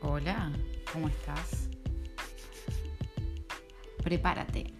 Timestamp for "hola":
0.00-0.52